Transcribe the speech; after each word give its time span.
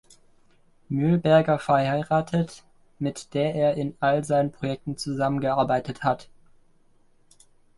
Mühlberger 0.89 1.59
verheiratet, 1.59 2.63
mit 2.97 3.35
der 3.35 3.53
er 3.53 3.75
in 3.75 3.95
all 3.99 4.23
seinen 4.23 4.51
Projekten 4.51 4.97
zusammengearbeitet 4.97 6.01
hat. 6.03 6.27